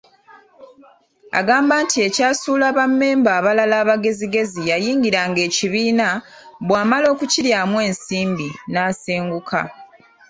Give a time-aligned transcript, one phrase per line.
[1.39, 6.07] Agamba nti ekyasuula Bammemba abalala abagezigezi yayingiranga ekibiina,
[6.65, 9.61] bw’amala okukiryamu ensimbi n’asenguka.